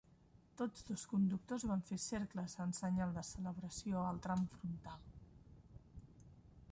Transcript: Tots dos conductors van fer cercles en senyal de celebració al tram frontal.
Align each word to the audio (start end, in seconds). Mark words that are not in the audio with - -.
Tots 0.59 0.85
dos 0.85 1.01
conductors 1.11 1.65
van 1.71 1.83
fer 1.89 1.97
cercles 2.05 2.57
en 2.65 2.73
senyal 2.79 3.13
de 3.17 3.25
celebració 3.29 4.01
al 4.07 4.23
tram 4.27 4.49
frontal. 4.57 5.07